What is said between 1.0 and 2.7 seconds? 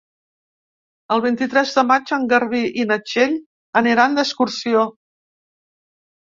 El vint-i-tres de maig en Garbí